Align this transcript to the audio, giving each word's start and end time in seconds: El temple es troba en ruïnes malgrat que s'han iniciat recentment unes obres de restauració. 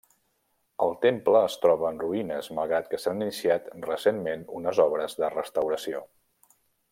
El 0.85 0.93
temple 1.01 1.41
es 1.49 1.57
troba 1.65 1.91
en 1.95 1.99
ruïnes 2.03 2.49
malgrat 2.59 2.89
que 2.93 3.01
s'han 3.03 3.21
iniciat 3.27 3.69
recentment 3.89 4.47
unes 4.61 4.81
obres 4.89 5.19
de 5.21 5.31
restauració. 5.39 6.03